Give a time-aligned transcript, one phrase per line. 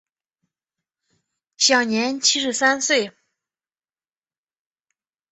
[1.57, 3.11] 享年七十三岁。